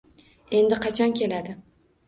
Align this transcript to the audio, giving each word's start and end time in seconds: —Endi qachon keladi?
—Endi 0.61 0.81
qachon 0.87 1.15
keladi? 1.21 1.57